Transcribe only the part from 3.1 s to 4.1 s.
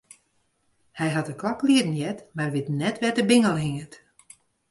de bingel hinget.